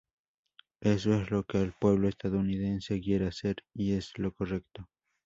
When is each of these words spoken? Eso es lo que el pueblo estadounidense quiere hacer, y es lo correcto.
Eso 0.81 1.13
es 1.13 1.29
lo 1.29 1.43
que 1.43 1.61
el 1.61 1.73
pueblo 1.73 2.07
estadounidense 2.09 2.99
quiere 2.99 3.27
hacer, 3.27 3.57
y 3.71 3.91
es 3.93 4.17
lo 4.17 4.33
correcto. 4.33 4.89